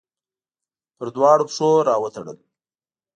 [0.97, 2.37] پر دواړو پښو راوتړل